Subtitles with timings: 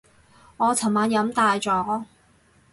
[0.57, 2.05] 我尋晚飲大咗